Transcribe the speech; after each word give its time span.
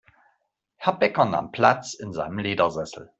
Herr 0.77 0.93
Bäcker 0.93 1.25
nahm 1.25 1.51
Platz 1.51 1.93
in 1.93 2.11
seinem 2.11 2.39
Ledersessel. 2.39 3.09